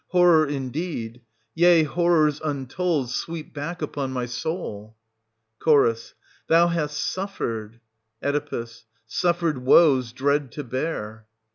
[0.07, 1.21] Horror indeed—
[1.53, 4.97] yea, horrors untold sweep back upon my soul!
[5.63, 6.13] Ch.
[6.47, 7.79] Thou hast suffered—
[8.23, 8.65] Oe.
[9.05, 11.27] Suffered woes dread to bear.